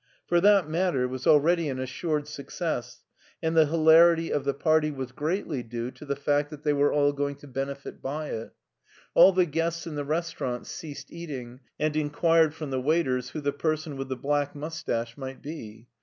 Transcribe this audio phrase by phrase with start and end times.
[0.25, 3.03] For that matter it was already an assured success,
[3.39, 6.89] and the hilarity of the party was greatly due to the fact that they were
[6.89, 8.53] ^ aa6 MARTIN SCHULER all going to benefit by it
[9.13, 13.41] All the guests in the restaur ant ceased eating, and enquired from the waiters who
[13.41, 15.87] the person with the black mustache might be.